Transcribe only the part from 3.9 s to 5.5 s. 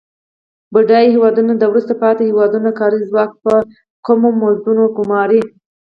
کمو مزدونو ګوماري.